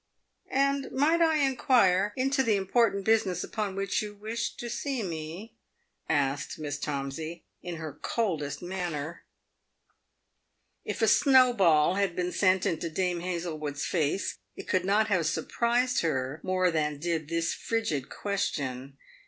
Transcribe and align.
"And 0.49 0.91
might 0.91 1.21
I 1.21 1.37
inquire 1.45 2.11
into 2.17 2.41
the 2.41 2.55
important 2.55 3.05
business 3.05 3.43
upon 3.43 3.75
which 3.75 4.01
you 4.01 4.15
wished 4.15 4.59
to 4.59 4.67
see 4.67 5.03
me?" 5.03 5.53
asked 6.09 6.57
Miss 6.57 6.79
Tomsey, 6.79 7.43
in 7.61 7.75
her 7.75 7.93
coldest 8.01 8.63
manner. 8.63 9.25
If 10.83 11.03
a 11.03 11.07
snowball 11.07 11.97
had 11.97 12.15
been 12.15 12.31
sent 12.31 12.65
into 12.65 12.89
Dame 12.89 13.19
Hazlewood's 13.19 13.85
face, 13.85 14.39
it 14.55 14.67
could 14.67 14.85
not 14.85 15.09
have 15.09 15.27
surprised 15.27 16.01
her 16.01 16.39
more 16.41 16.71
than 16.71 16.97
did 16.97 17.27
this 17.29 17.53
frigid 17.53 18.09
question. 18.09 18.97